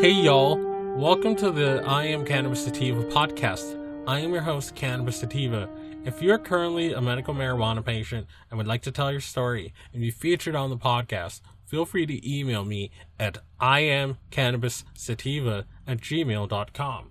Hey 0.00 0.12
y'all, 0.12 0.56
welcome 0.96 1.36
to 1.36 1.50
the 1.50 1.82
I 1.84 2.06
Am 2.06 2.24
Cannabis 2.24 2.64
Sativa 2.64 3.04
podcast. 3.04 3.78
I 4.06 4.20
am 4.20 4.32
your 4.32 4.40
host, 4.40 4.74
Cannabis 4.74 5.20
Sativa. 5.20 5.68
If 6.06 6.22
you're 6.22 6.38
currently 6.38 6.94
a 6.94 7.02
medical 7.02 7.34
marijuana 7.34 7.84
patient 7.84 8.26
and 8.48 8.56
would 8.56 8.66
like 8.66 8.80
to 8.84 8.90
tell 8.90 9.12
your 9.12 9.20
story 9.20 9.74
and 9.92 10.00
be 10.00 10.10
featured 10.10 10.54
on 10.54 10.70
the 10.70 10.78
podcast, 10.78 11.42
feel 11.66 11.84
free 11.84 12.06
to 12.06 12.26
email 12.26 12.64
me 12.64 12.90
at 13.18 13.36
iamcannabissativa 13.60 15.64
at 15.86 15.98
gmail.com. 15.98 17.10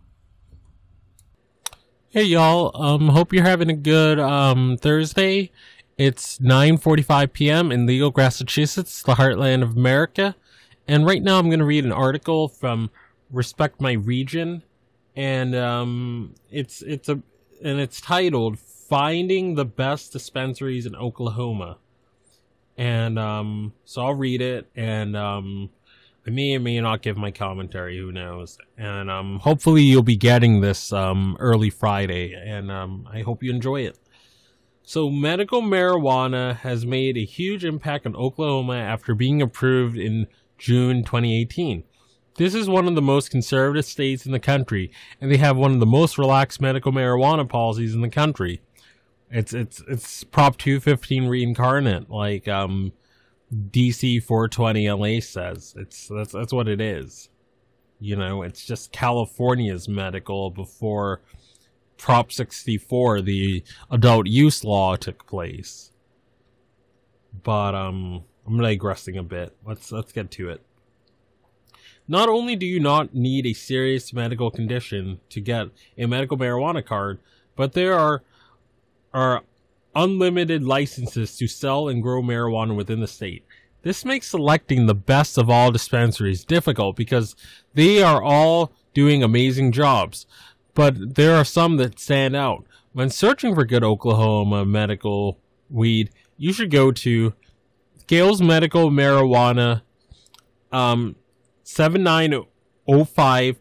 Hey 2.10 2.24
y'all, 2.24 2.84
um, 2.84 3.10
hope 3.10 3.32
you're 3.32 3.44
having 3.44 3.70
a 3.70 3.76
good 3.76 4.20
um, 4.20 4.78
Thursday. 4.78 5.52
It's 6.00 6.40
9:45 6.40 7.34
p.m. 7.34 7.72
in 7.72 7.86
Legal, 7.86 8.12
Massachusetts, 8.18 9.04
the 9.04 9.14
heartland 9.14 9.62
of 9.62 9.78
America. 9.78 10.36
And 10.90 11.06
right 11.06 11.22
now, 11.22 11.38
I'm 11.38 11.50
going 11.50 11.60
to 11.60 11.66
read 11.66 11.86
an 11.86 11.92
article 11.92 12.48
from 12.48 12.90
Respect 13.30 13.80
My 13.80 13.92
Region, 13.92 14.64
and 15.16 15.56
um, 15.56 16.34
it's 16.50 16.82
it's 16.82 17.08
a 17.08 17.22
and 17.64 17.80
it's 17.80 18.02
titled 18.02 18.58
"Finding 18.58 19.54
the 19.54 19.66
Best 19.66 20.14
Dispensaries 20.14 20.88
in 20.88 20.96
Oklahoma." 20.96 21.78
And 22.76 23.20
um, 23.20 23.74
so 23.86 24.02
I'll 24.02 24.16
read 24.16 24.42
it, 24.42 24.68
and 24.76 25.16
um, 25.16 25.70
I 26.26 26.32
may 26.32 26.56
or 26.56 26.60
may 26.60 26.82
not 26.82 27.04
give 27.04 27.18
my 27.18 27.30
commentary. 27.30 28.00
Who 28.00 28.12
knows? 28.12 28.58
And 28.76 29.12
um, 29.12 29.38
hopefully, 29.38 29.84
you'll 29.84 30.02
be 30.02 30.18
getting 30.18 30.62
this 30.62 30.92
um, 30.92 31.38
early 31.40 31.70
Friday, 31.70 32.34
and 32.34 32.72
um, 32.72 33.08
I 33.14 33.22
hope 33.22 33.44
you 33.44 33.52
enjoy 33.52 33.82
it. 33.82 34.00
So, 34.82 35.12
medical 35.12 35.62
marijuana 35.62 36.56
has 36.56 36.84
made 36.84 37.16
a 37.16 37.26
huge 37.26 37.64
impact 37.64 38.08
in 38.08 38.16
Oklahoma 38.16 38.78
after 38.78 39.14
being 39.14 39.40
approved 39.40 39.96
in 39.96 40.26
June 40.60 41.04
2018. 41.04 41.84
This 42.36 42.54
is 42.54 42.70
one 42.70 42.88
of 42.88 42.96
the 42.96 43.02
most 43.02 43.32
conservative 43.32 43.86
states 43.86 44.26
in 44.26 44.32
the 44.32 44.40
country, 44.40 44.92
and 45.20 45.32
they 45.32 45.38
have 45.38 45.58
one 45.58 45.74
of 45.74 45.80
the 45.80 45.86
most 45.86 46.18
relaxed 46.18 46.62
medical 46.62 46.92
marijuana 46.92 47.48
policies 47.50 47.94
in 47.94 48.02
the 48.02 48.10
country. 48.10 48.62
It's 49.32 49.54
it's 49.54 49.82
it's 49.88 50.24
Prop 50.24 50.58
215 50.58 51.28
reincarnate, 51.28 52.10
like 52.10 52.48
um, 52.48 52.94
DC 53.52 54.24
420 54.24 54.90
LA 54.90 55.20
says. 55.20 55.74
It's 55.78 56.08
that's 56.08 56.32
that's 56.32 56.54
what 56.54 56.68
it 56.68 56.80
is. 56.80 57.30
You 58.00 58.16
know, 58.16 58.44
it's 58.44 58.66
just 58.66 58.94
California's 58.94 59.90
medical 59.90 60.50
before 60.50 61.22
Prop 61.98 62.32
64, 62.32 63.22
the 63.22 63.64
adult 63.92 64.28
use 64.28 64.64
law, 64.64 64.96
took 64.96 65.28
place. 65.28 65.92
But 67.44 67.76
um, 67.76 68.24
I'm 68.50 68.58
digressing 68.60 69.16
a 69.16 69.24
bit. 69.24 69.56
Let's 69.64 69.92
let's 69.92 70.12
get 70.12 70.32
to 70.32 70.50
it. 70.50 70.62
Not 72.08 72.28
only 72.28 72.56
do 72.56 72.66
you 72.66 72.80
not 72.80 73.14
need 73.14 73.46
a 73.46 73.54
serious 73.54 74.12
medical 74.12 74.50
condition 74.50 75.20
to 75.30 75.40
get 75.40 75.68
a 75.98 76.08
medical 76.08 76.36
marijuana 76.36 76.84
card, 76.84 77.20
but 77.56 77.74
there 77.74 77.94
are 77.94 78.24
are 79.14 79.44
unlimited 79.96 80.64
licenses 80.64 81.38
to 81.38 81.48
sell 81.48 81.88
and 81.88 82.02
grow 82.02 82.24
marijuana 82.24 82.76
within 82.76 83.02
the 83.02 83.08
state. 83.08 83.46
This 83.84 84.04
makes 84.04 84.28
selecting 84.28 84.88
the 84.88 84.96
best 84.96 85.38
of 85.38 85.50
all 85.50 85.72
dispensaries 85.72 86.44
difficult 86.44 86.96
because 86.96 87.36
they 87.76 88.02
are 88.02 88.22
all 88.22 88.72
doing 88.96 89.22
amazing 89.22 89.72
jobs, 89.72 90.26
but 90.74 91.16
there 91.16 91.36
are 91.36 91.46
some 91.46 91.78
that 91.78 92.00
stand 92.00 92.36
out. 92.36 92.66
When 92.94 93.12
searching 93.12 93.54
for 93.54 93.64
good 93.64 93.84
Oklahoma 93.84 94.66
medical 94.66 95.38
weed, 95.70 96.10
you 96.38 96.52
should 96.52 96.72
go 96.72 96.92
to 96.92 97.34
Gales 98.10 98.42
Medical 98.42 98.90
Marijuana, 98.90 99.84
um, 100.72 101.16
7905 101.62 103.60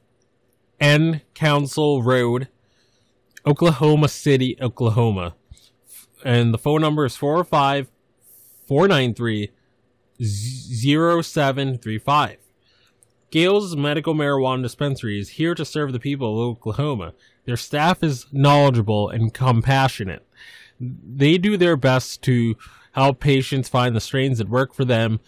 N 0.81 1.21
Council 1.35 2.03
Road, 2.03 2.49
Oklahoma 3.45 4.09
City, 4.09 4.57
Oklahoma. 4.59 5.35
And 6.25 6.55
the 6.55 6.59
phone 6.59 6.81
number 6.81 7.05
is 7.05 7.15
405 7.15 7.89
493 8.67 9.51
0735. 10.19 12.39
Gales 13.31 13.77
Medical 13.77 14.15
Marijuana 14.15 14.63
Dispensary 14.63 15.21
is 15.21 15.29
here 15.29 15.55
to 15.55 15.67
serve 15.67 15.93
the 15.93 16.01
people 16.01 16.41
of 16.41 16.57
Oklahoma. 16.57 17.13
Their 17.45 17.59
staff 17.59 18.03
is 18.03 18.25
knowledgeable 18.33 19.11
and 19.11 19.35
compassionate. 19.35 20.27
They 20.81 21.37
do 21.37 21.59
their 21.59 21.77
best 21.77 22.23
to 22.23 22.57
help 22.93 23.21
patients 23.21 23.69
find 23.69 23.95
the 23.95 24.01
strains 24.01 24.39
that 24.39 24.49
work 24.49 24.75
for 24.75 24.85
them 24.85 25.21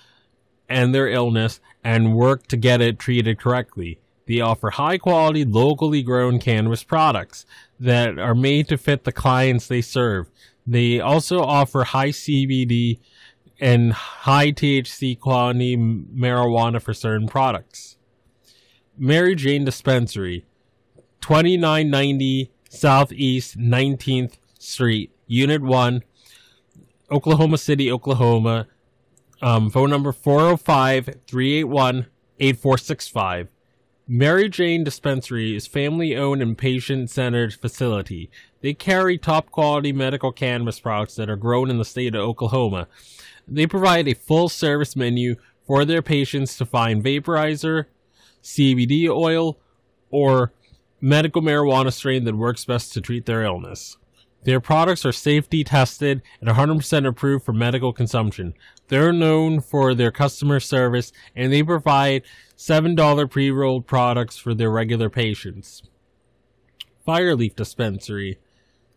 and 0.69 0.95
their 0.95 1.09
illness 1.09 1.61
and 1.83 2.15
work 2.15 2.47
to 2.47 2.57
get 2.57 2.81
it 2.81 2.99
treated 2.99 3.39
correctly. 3.39 4.01
They 4.27 4.41
offer 4.41 4.71
high 4.71 4.99
quality, 4.99 5.45
locally 5.45 6.03
grown 6.03 6.39
cannabis 6.39 6.85
products 6.85 7.45
that 7.81 8.19
are 8.19 8.35
made 8.35 8.69
to 8.69 8.79
fit 8.79 9.05
the 9.05 9.13
clients 9.13 9.67
they 9.67 9.81
serve. 9.83 10.31
They 10.67 11.01
also 11.01 11.43
offer 11.43 11.83
high 11.83 12.11
CBD 12.11 13.01
and 13.59 13.93
high 13.93 14.53
THC 14.53 15.19
quality 15.19 15.77
marijuana 15.77 16.81
for 16.81 16.95
certain 16.95 17.27
products. 17.27 17.97
Mary 18.97 19.35
Jane 19.35 19.65
Dispensary, 19.65 20.45
2990 21.21 22.51
Southeast 22.69 23.59
19th 23.59 24.35
Street, 24.59 25.11
Unit 25.27 25.63
1, 25.63 26.05
Oklahoma 27.11 27.59
City, 27.59 27.91
Oklahoma. 27.91 28.67
Um, 29.43 29.71
phone 29.71 29.91
number 29.91 30.13
405 30.13 31.07
381 31.27 32.07
8465. 32.39 33.49
Mary 34.07 34.49
Jane 34.49 34.83
Dispensary 34.83 35.55
is 35.55 35.67
family 35.69 36.17
owned 36.17 36.43
and 36.43 36.59
patient 36.59 37.11
centered 37.11 37.55
facility. 37.55 38.29
They 38.61 38.75
carry 38.75 39.17
top 39.17 39.51
quality 39.51 39.93
medical 39.93 40.33
cannabis 40.33 40.81
products 40.81 41.15
that 41.15 41.31
are 41.31 41.37
grown 41.37 41.71
in 41.71 41.79
the 41.79 41.85
state 41.85 42.15
of 42.15 42.23
Oklahoma. 42.23 42.89
They 43.47 43.67
provide 43.67 44.09
a 44.09 44.15
full 44.15 44.49
service 44.49 44.97
menu 44.97 45.37
for 45.65 45.85
their 45.85 46.03
patients 46.03 46.57
to 46.57 46.67
find 46.67 47.05
vaporizer, 47.05 47.85
CBD 48.43 49.09
oil, 49.09 49.59
or 50.11 50.53
medical 51.01 51.41
marijuana 51.41 51.93
strain 51.93 52.25
that 52.25 52.35
works 52.35 52.65
best 52.65 52.93
to 52.95 53.01
treat 53.01 53.27
their 53.27 53.43
illness. 53.43 53.97
Their 54.45 54.61
products 54.61 55.05
are 55.05 55.13
safety 55.13 55.65
tested 55.65 56.23
and 56.41 56.49
100% 56.49 57.07
approved 57.07 57.45
for 57.45 57.53
medical 57.53 57.93
consumption. 57.93 58.55
They're 58.89 59.13
known 59.13 59.61
for 59.61 59.95
their 59.95 60.11
customer 60.11 60.61
service 60.61 61.13
and 61.37 61.53
they 61.53 61.63
provide 61.63 62.23
$7 62.57 63.31
pre 63.31 63.51
rolled 63.51 63.87
products 63.87 64.39
for 64.39 64.55
their 64.55 64.71
regular 64.71 65.11
patients. 65.11 65.83
Fireleaf 67.07 67.55
Dispensary, 67.57 68.39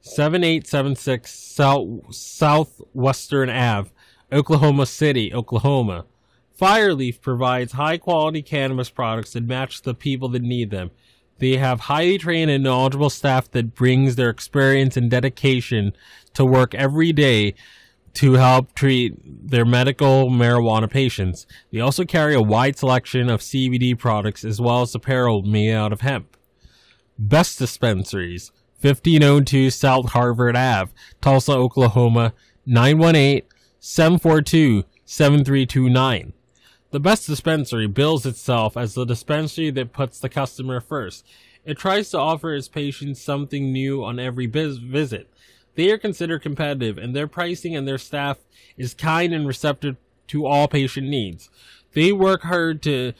7876 0.02 1.34
South, 1.34 2.14
Southwestern 2.14 3.50
Ave, 3.50 3.92
Oklahoma 4.32 4.86
City, 4.86 5.34
Oklahoma. 5.34 6.06
Fireleaf 6.60 7.22
provides 7.22 7.74
high 7.74 7.98
quality 7.98 8.42
cannabis 8.42 8.90
products 8.90 9.34
that 9.34 9.44
match 9.44 9.82
the 9.82 9.94
people 9.94 10.30
that 10.30 10.42
need 10.42 10.70
them. 10.70 10.92
They 11.40 11.58
have 11.58 11.82
highly 11.82 12.18
trained 12.18 12.52
and 12.52 12.64
knowledgeable 12.64 13.10
staff 13.10 13.50
that 13.52 13.76
brings 13.76 14.16
their 14.16 14.30
experience 14.30 14.96
and 14.96 15.10
dedication 15.10 15.94
to 16.34 16.46
work 16.46 16.74
every 16.74 17.12
day 17.12 17.56
to 18.16 18.34
help 18.34 18.74
treat 18.76 19.16
their 19.50 19.66
medical 19.66 20.30
marijuana 20.30 20.90
patients. 20.90 21.48
They 21.72 21.80
also 21.80 22.06
carry 22.06 22.36
a 22.36 22.42
wide 22.42 22.78
selection 22.78 23.30
of 23.30 23.42
CBD 23.42 23.98
products 23.98 24.46
as 24.46 24.62
well 24.62 24.82
as 24.82 24.94
apparel 24.94 25.42
made 25.42 25.74
out 25.74 25.92
of 25.92 26.02
hemp. 26.02 26.38
Best 27.18 27.60
dispensaries 27.60 28.52
1502 28.82 29.70
South 29.70 30.10
Harvard 30.10 30.56
Ave, 30.56 30.92
Tulsa, 31.22 31.54
Oklahoma 31.54 32.34
918 32.66 33.44
742 33.80 34.84
7329. 35.06 36.34
The 36.94 37.00
best 37.00 37.26
dispensary 37.26 37.88
bills 37.88 38.24
itself 38.24 38.78
as 38.78 38.94
the 38.94 39.04
dispensary 39.04 39.72
that 39.72 39.94
puts 39.94 40.20
the 40.20 40.30
customer 40.30 40.80
first. 40.80 41.26
It 41.66 41.80
tries 41.80 42.12
to 42.12 42.20
offer 42.20 42.54
its 42.54 42.68
patients 42.68 43.20
something 43.20 43.74
new 43.74 44.04
on 44.04 44.20
every 44.20 44.46
biz- 44.46 44.78
visit. 44.78 45.28
They 45.74 45.90
are 45.90 45.98
considered 45.98 46.44
competitive, 46.44 47.00
and 47.00 47.16
their 47.16 47.26
pricing 47.26 47.76
and 47.76 47.88
their 47.88 47.98
staff 47.98 48.38
is 48.78 48.94
kind 48.94 49.34
and 49.34 49.48
receptive 49.48 49.98
to 50.28 50.46
all 50.46 50.68
patient 50.68 51.08
needs. 51.08 51.50
They 51.94 52.12
work 52.12 52.44
hard 52.44 52.84
to 52.84 53.14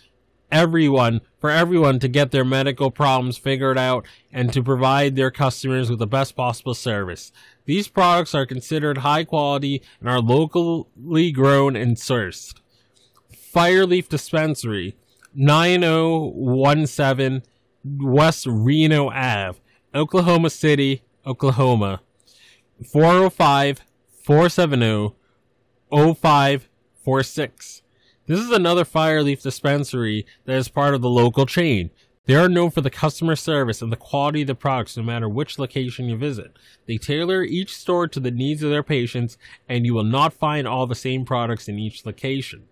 everyone 0.52 1.22
for 1.40 1.50
everyone 1.50 1.98
to 2.02 2.08
get 2.08 2.30
their 2.30 2.46
medical 2.46 2.92
problems 2.92 3.40
figured 3.40 3.80
out 3.80 4.06
and 4.32 4.54
to 4.54 4.62
provide 4.62 5.16
their 5.16 5.32
customers 5.32 5.90
with 5.90 5.98
the 5.98 6.06
best 6.06 6.36
possible 6.36 6.76
service. 6.76 7.32
These 7.66 7.88
products 7.88 8.36
are 8.36 8.46
considered 8.46 9.00
high 9.00 9.24
quality 9.24 9.82
and 10.00 10.08
are 10.08 10.22
locally 10.22 11.32
grown 11.32 11.76
and 11.76 11.98
sourced. 11.98 12.54
Fireleaf 13.54 14.10
Dispensary, 14.10 14.96
9017 15.36 17.44
West 17.84 18.48
Reno 18.48 19.12
Ave, 19.12 19.60
Oklahoma 19.94 20.50
City, 20.50 21.04
Oklahoma. 21.26 22.02
405 22.92 23.82
470 24.24 25.16
0546. 25.92 27.82
This 28.26 28.40
is 28.40 28.52
another 28.52 28.86
Fireleaf 28.86 29.44
dispensary 29.44 30.26
that 30.46 30.56
is 30.56 30.70
part 30.70 30.96
of 30.96 31.02
the 31.02 31.10
local 31.10 31.46
chain. 31.46 31.92
They 32.26 32.36
are 32.36 32.50
known 32.50 32.72
for 32.72 32.82
the 32.82 32.90
customer 32.90 33.36
service 33.36 33.82
and 33.82 33.92
the 33.92 33.98
quality 33.98 34.42
of 34.42 34.48
the 34.48 34.56
products 34.56 34.98
no 34.98 35.04
matter 35.04 35.30
which 35.30 35.60
location 35.60 36.08
you 36.08 36.18
visit. 36.18 36.58
They 36.88 36.98
tailor 36.98 37.44
each 37.44 37.76
store 37.76 38.08
to 38.08 38.20
the 38.20 38.32
needs 38.32 38.64
of 38.64 38.72
their 38.72 38.82
patients 38.82 39.38
and 39.70 39.86
you 39.86 39.94
will 39.94 40.06
not 40.06 40.34
find 40.34 40.68
all 40.68 40.88
the 40.88 40.96
same 40.96 41.26
products 41.26 41.68
in 41.68 41.78
each 41.78 42.04
location. 42.06 42.64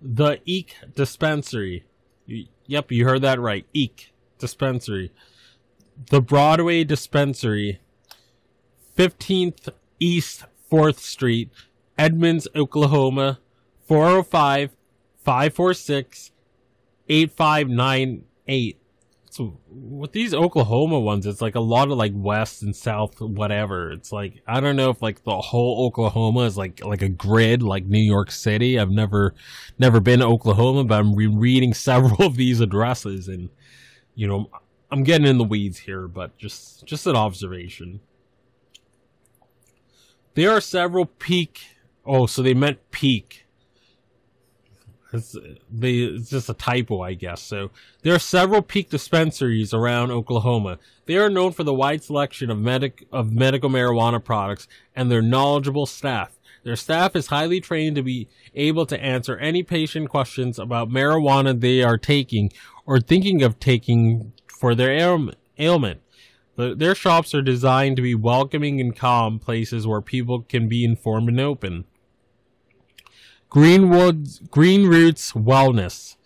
The 0.00 0.40
Eek 0.44 0.76
Dispensary. 0.94 1.84
Yep, 2.66 2.92
you 2.92 3.04
heard 3.04 3.22
that 3.22 3.40
right. 3.40 3.66
Eek 3.72 4.12
Dispensary. 4.38 5.12
The 6.10 6.20
Broadway 6.20 6.84
Dispensary. 6.84 7.80
15th 8.96 9.68
East 10.00 10.44
4th 10.70 10.98
Street, 10.98 11.50
Edmonds, 11.96 12.46
Oklahoma. 12.54 13.40
405 13.86 14.70
546 15.24 16.32
8598. 17.08 18.77
So 19.38 19.56
with 19.70 20.10
these 20.10 20.34
Oklahoma 20.34 20.98
ones, 20.98 21.24
it's 21.24 21.40
like 21.40 21.54
a 21.54 21.60
lot 21.60 21.92
of 21.92 21.96
like 21.96 22.10
west 22.12 22.64
and 22.64 22.74
south, 22.74 23.20
whatever. 23.20 23.92
It's 23.92 24.10
like 24.10 24.42
I 24.48 24.58
don't 24.58 24.74
know 24.74 24.90
if 24.90 25.00
like 25.00 25.22
the 25.22 25.40
whole 25.40 25.86
Oklahoma 25.86 26.40
is 26.40 26.56
like 26.56 26.84
like 26.84 27.02
a 27.02 27.08
grid 27.08 27.62
like 27.62 27.84
New 27.84 28.02
York 28.02 28.32
City. 28.32 28.80
I've 28.80 28.90
never 28.90 29.36
never 29.78 30.00
been 30.00 30.18
to 30.18 30.26
Oklahoma, 30.26 30.82
but 30.82 30.98
I'm 30.98 31.14
re- 31.14 31.28
reading 31.28 31.72
several 31.88 32.20
of 32.26 32.34
these 32.34 32.60
addresses, 32.60 33.28
and 33.28 33.48
you 34.16 34.26
know 34.26 34.50
I'm 34.90 35.04
getting 35.04 35.28
in 35.28 35.38
the 35.38 35.44
weeds 35.44 35.78
here, 35.78 36.08
but 36.08 36.36
just 36.36 36.84
just 36.84 37.06
an 37.06 37.14
observation. 37.14 38.00
There 40.34 40.50
are 40.50 40.60
several 40.60 41.06
peak. 41.06 41.60
Oh, 42.04 42.26
so 42.26 42.42
they 42.42 42.54
meant 42.54 42.90
peak 42.90 43.46
it's, 45.12 45.36
it's 45.80 46.30
just 46.30 46.48
a 46.48 46.54
typo, 46.54 47.00
I 47.00 47.14
guess. 47.14 47.42
So 47.42 47.70
there 48.02 48.14
are 48.14 48.18
several 48.18 48.62
peak 48.62 48.90
dispensaries 48.90 49.72
around 49.72 50.10
Oklahoma. 50.10 50.78
They 51.06 51.16
are 51.16 51.30
known 51.30 51.52
for 51.52 51.64
the 51.64 51.74
wide 51.74 52.02
selection 52.02 52.50
of 52.50 52.58
medic 52.58 53.06
of 53.12 53.32
medical 53.32 53.70
marijuana 53.70 54.22
products 54.22 54.68
and 54.94 55.10
their 55.10 55.22
knowledgeable 55.22 55.86
staff. 55.86 56.38
Their 56.64 56.76
staff 56.76 57.16
is 57.16 57.28
highly 57.28 57.60
trained 57.60 57.96
to 57.96 58.02
be 58.02 58.28
able 58.54 58.84
to 58.86 59.02
answer 59.02 59.36
any 59.38 59.62
patient 59.62 60.10
questions 60.10 60.58
about 60.58 60.90
marijuana 60.90 61.58
they 61.58 61.82
are 61.82 61.96
taking 61.96 62.52
or 62.84 63.00
thinking 63.00 63.42
of 63.42 63.58
taking 63.58 64.32
for 64.46 64.74
their 64.74 64.90
ailment. 65.58 66.02
But 66.56 66.80
their 66.80 66.96
shops 66.96 67.34
are 67.34 67.42
designed 67.42 67.96
to 67.96 68.02
be 68.02 68.16
welcoming 68.16 68.80
and 68.80 68.94
calm 68.94 69.38
places 69.38 69.86
where 69.86 70.00
people 70.00 70.42
can 70.42 70.68
be 70.68 70.84
informed 70.84 71.28
and 71.28 71.40
open. 71.40 71.84
Greenwood 73.50 74.50
Green 74.50 74.86
Roots 74.86 75.32
Wellness. 75.32 76.16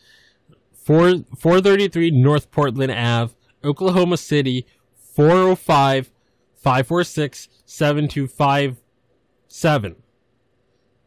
4, 0.74 1.24
433 1.36 2.10
North 2.10 2.50
Portland 2.50 2.90
Ave, 2.90 3.34
Oklahoma 3.62 4.16
City, 4.16 4.66
405 4.96 6.10
546 6.56 7.48
7257. 7.64 9.96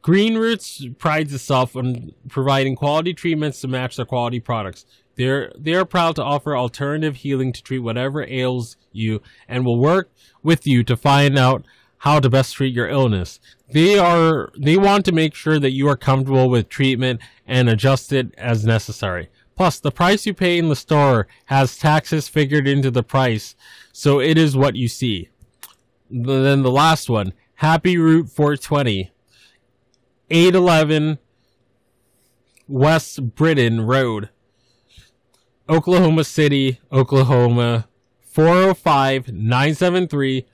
Green 0.01 0.37
Roots 0.37 0.85
prides 0.99 1.33
itself 1.33 1.75
on 1.75 2.13
providing 2.29 2.75
quality 2.75 3.13
treatments 3.13 3.59
to 3.61 3.67
match 3.67 3.95
their 3.95 4.05
quality 4.05 4.39
products. 4.39 4.85
They're, 5.15 5.51
they 5.57 5.73
are 5.73 5.85
proud 5.85 6.15
to 6.17 6.23
offer 6.23 6.55
alternative 6.55 7.15
healing 7.17 7.51
to 7.53 7.63
treat 7.63 7.79
whatever 7.79 8.23
ails 8.23 8.77
you 8.91 9.23
and 9.47 9.65
will 9.65 9.79
work 9.79 10.11
with 10.43 10.67
you 10.67 10.83
to 10.83 10.95
find 10.95 11.39
out 11.39 11.65
how 12.05 12.19
to 12.19 12.29
best 12.29 12.53
treat 12.53 12.73
your 12.73 12.87
illness. 12.87 13.39
They 13.71 13.97
are 13.97 14.51
they 14.55 14.77
want 14.77 15.05
to 15.05 15.11
make 15.11 15.33
sure 15.33 15.57
that 15.57 15.71
you 15.71 15.89
are 15.89 15.97
comfortable 15.97 16.51
with 16.51 16.69
treatment 16.69 17.19
and 17.47 17.67
adjust 17.67 18.13
it 18.13 18.31
as 18.37 18.63
necessary. 18.63 19.29
Plus, 19.55 19.79
the 19.79 19.91
price 19.91 20.27
you 20.27 20.33
pay 20.35 20.59
in 20.59 20.69
the 20.69 20.75
store 20.75 21.27
has 21.45 21.79
taxes 21.79 22.27
figured 22.27 22.67
into 22.67 22.91
the 22.91 23.01
price, 23.01 23.55
so 23.91 24.19
it 24.19 24.37
is 24.37 24.55
what 24.55 24.75
you 24.75 24.87
see. 24.87 25.29
Then 26.11 26.61
the 26.61 26.69
last 26.69 27.09
one, 27.09 27.33
Happy 27.55 27.97
Route 27.97 28.29
420, 28.29 29.11
811 30.29 31.17
West 32.67 33.33
Britton 33.33 33.81
Road, 33.81 34.29
Oklahoma 35.67 36.23
City, 36.23 36.79
Oklahoma, 36.91 37.87
405 38.21 39.29
973 39.33 40.45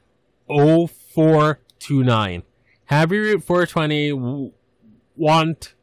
429. 1.13 2.43
Happy 2.85 3.19
Route 3.19 3.43
420 3.43 4.51
want 5.15 5.73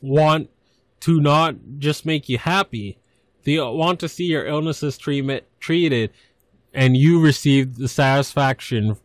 want 0.00 0.50
to 1.00 1.20
not 1.20 1.56
just 1.78 2.04
make 2.04 2.28
you 2.28 2.38
happy. 2.38 2.98
They 3.44 3.58
want 3.58 4.00
to 4.00 4.08
see 4.08 4.24
your 4.24 4.46
illnesses 4.46 4.98
treatment 4.98 5.44
treated 5.60 6.10
and 6.72 6.96
you 6.96 7.20
receive 7.20 7.76
the 7.76 7.88
satisfaction 7.88 8.96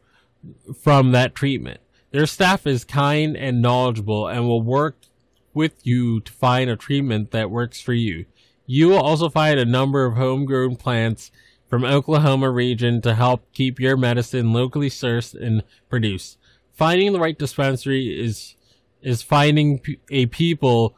from 0.81 1.11
that 1.11 1.35
treatment. 1.35 1.79
Their 2.11 2.25
staff 2.25 2.65
is 2.65 2.85
kind 2.85 3.35
and 3.35 3.61
knowledgeable 3.61 4.27
and 4.27 4.47
will 4.47 4.61
work 4.61 4.97
with 5.53 5.85
you 5.85 6.21
to 6.21 6.31
find 6.31 6.69
a 6.69 6.75
treatment 6.75 7.31
that 7.31 7.49
works 7.49 7.81
for 7.81 7.93
you. 7.93 8.25
You 8.65 8.89
will 8.89 9.01
also 9.01 9.29
find 9.29 9.59
a 9.59 9.65
number 9.65 10.05
of 10.05 10.15
homegrown 10.15 10.75
plants 10.75 11.31
from 11.69 11.83
Oklahoma 11.83 12.49
region 12.49 13.01
to 13.01 13.15
help 13.15 13.51
keep 13.53 13.79
your 13.79 13.97
medicine 13.97 14.53
locally 14.53 14.89
sourced 14.89 15.33
and 15.33 15.63
produced. 15.89 16.37
Finding 16.73 17.13
the 17.13 17.19
right 17.19 17.37
dispensary 17.37 18.07
is 18.07 18.55
is 19.01 19.21
finding 19.21 19.79
a 20.09 20.25
people 20.27 20.97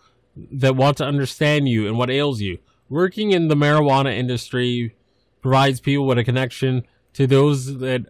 that 0.51 0.75
want 0.75 0.97
to 0.97 1.05
understand 1.05 1.67
you 1.67 1.85
and 1.85 1.97
what 1.97 2.09
ails 2.09 2.39
you. 2.39 2.57
Working 2.87 3.31
in 3.31 3.49
the 3.49 3.55
marijuana 3.55 4.15
industry 4.15 4.95
provides 5.41 5.79
people 5.79 6.07
with 6.07 6.17
a 6.17 6.23
connection 6.23 6.85
to 7.13 7.27
those 7.27 7.79
that 7.79 8.05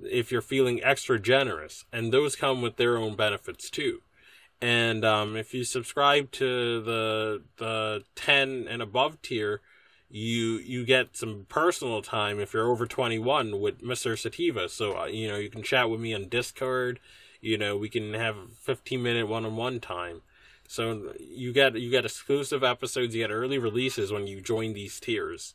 if 0.00 0.30
you're 0.30 0.42
feeling 0.42 0.82
extra 0.82 1.18
generous, 1.18 1.84
and 1.92 2.12
those 2.12 2.36
come 2.36 2.62
with 2.62 2.76
their 2.76 2.96
own 2.96 3.16
benefits 3.16 3.70
too. 3.70 4.02
And 4.60 5.04
um, 5.04 5.36
if 5.36 5.52
you 5.52 5.64
subscribe 5.64 6.30
to 6.32 6.80
the 6.82 7.42
the 7.58 8.04
10 8.14 8.66
and 8.68 8.80
above 8.80 9.20
tier, 9.22 9.60
you 10.08 10.58
you 10.58 10.84
get 10.84 11.16
some 11.16 11.46
personal 11.48 12.00
time 12.02 12.40
if 12.40 12.54
you're 12.54 12.70
over 12.70 12.86
21 12.86 13.60
with 13.60 13.82
Mr. 13.82 14.18
Sativa. 14.18 14.68
So 14.68 14.98
uh, 14.98 15.06
you 15.06 15.28
know 15.28 15.36
you 15.36 15.50
can 15.50 15.62
chat 15.62 15.90
with 15.90 16.00
me 16.00 16.14
on 16.14 16.28
Discord. 16.28 17.00
You 17.40 17.58
know 17.58 17.76
we 17.76 17.88
can 17.88 18.14
have 18.14 18.36
15 18.60 19.02
minute 19.02 19.28
one 19.28 19.44
on 19.44 19.56
one 19.56 19.80
time. 19.80 20.22
So 20.68 21.12
you 21.20 21.52
get 21.52 21.78
you 21.78 21.90
get 21.90 22.06
exclusive 22.06 22.64
episodes, 22.64 23.14
you 23.14 23.22
get 23.22 23.32
early 23.32 23.58
releases 23.58 24.10
when 24.10 24.26
you 24.26 24.40
join 24.40 24.72
these 24.72 24.98
tiers. 24.98 25.54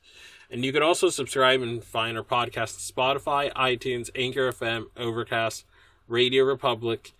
And 0.51 0.65
you 0.65 0.73
can 0.73 0.83
also 0.83 1.09
subscribe 1.09 1.61
and 1.61 1.81
find 1.81 2.17
our 2.17 2.23
podcast 2.23 2.91
Spotify, 2.91 3.53
iTunes, 3.53 4.09
Anchor 4.13 4.51
FM, 4.51 4.87
Overcast, 4.97 5.65
Radio 6.09 6.43
Republic, 6.43 7.13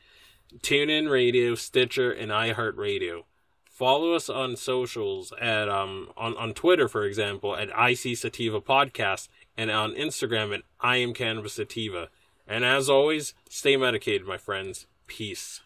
TuneIn 0.59 1.09
Radio, 1.09 1.55
Stitcher, 1.55 2.11
and 2.11 2.29
iHeartRadio. 2.29 3.23
follow 3.69 4.13
us 4.13 4.29
on 4.29 4.55
socials 4.57 5.33
at 5.41 5.69
um 5.69 6.09
on, 6.17 6.35
on 6.35 6.53
Twitter, 6.53 6.89
for 6.89 7.05
example, 7.05 7.55
at 7.55 7.69
IC 7.69 8.17
Sativa 8.17 8.59
Podcast, 8.59 9.29
and 9.57 9.71
on 9.71 9.93
Instagram 9.93 10.53
at 10.53 10.63
I 10.81 10.97
am 10.97 11.13
Cannabis 11.13 11.53
Sativa. 11.53 12.09
And 12.45 12.65
as 12.65 12.89
always, 12.89 13.33
stay 13.49 13.77
medicated, 13.77 14.27
my 14.27 14.37
friends. 14.37 14.87
Peace. 15.07 15.61